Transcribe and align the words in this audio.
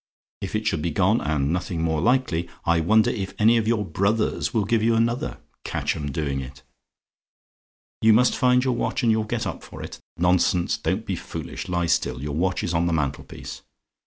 If 0.41 0.55
it 0.55 0.65
should 0.65 0.81
be 0.81 0.89
gone 0.89 1.21
and 1.21 1.53
nothing 1.53 1.83
more 1.83 2.01
likely 2.01 2.49
I 2.65 2.79
wonder 2.79 3.11
if 3.11 3.35
any 3.37 3.57
of 3.57 3.67
your 3.67 3.85
'brothers' 3.85 4.51
will 4.51 4.65
give 4.65 4.81
you 4.81 4.95
another? 4.95 5.37
Catch 5.63 5.95
'em 5.95 6.11
doing 6.11 6.41
it. 6.41 6.63
"YOU 8.01 8.11
MUST 8.11 8.35
FIND 8.35 8.63
YOUR 8.63 8.73
WATCH? 8.73 9.03
AND 9.03 9.11
YOU'LL 9.11 9.25
GET 9.25 9.45
UP 9.45 9.61
FOR 9.63 9.83
IT? 9.83 9.99
"Nonsense! 10.17 10.75
don't 10.77 11.05
be 11.05 11.15
foolish 11.15 11.69
lie 11.69 11.85
still. 11.85 12.19
Your 12.23 12.35
watch 12.35 12.63
is 12.63 12.73
on 12.73 12.87
the 12.87 12.93
mantelpiece. 12.93 13.61